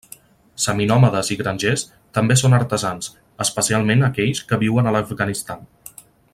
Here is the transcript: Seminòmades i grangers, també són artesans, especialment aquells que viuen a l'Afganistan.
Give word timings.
Seminòmades 0.63 1.29
i 1.35 1.37
grangers, 1.41 1.83
també 2.19 2.37
són 2.43 2.57
artesans, 2.59 3.11
especialment 3.47 4.03
aquells 4.09 4.43
que 4.53 4.63
viuen 4.67 4.89
a 4.89 4.95
l'Afganistan. 4.99 5.67